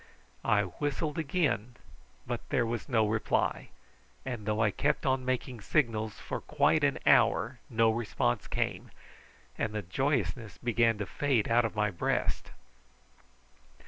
I 0.43 0.63
whistled 0.63 1.19
again, 1.19 1.75
but 2.25 2.49
there 2.49 2.65
was 2.65 2.89
no 2.89 3.07
reply; 3.07 3.69
and 4.25 4.47
though 4.47 4.59
I 4.59 4.71
kept 4.71 5.05
on 5.05 5.23
making 5.23 5.61
signals 5.61 6.15
for 6.19 6.41
quite 6.41 6.83
an 6.83 6.97
hour 7.05 7.59
no 7.69 7.91
response 7.91 8.47
came, 8.47 8.89
and 9.59 9.73
the 9.75 9.83
joyousness 9.83 10.57
began 10.57 10.97
to 10.97 11.05
fade 11.05 11.49
out 11.51 11.65
of 11.65 11.75
my 11.75 11.91
breast. 11.91 12.49